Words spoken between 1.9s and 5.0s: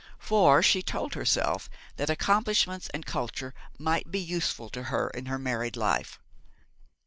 that accomplishments and culture might be useful to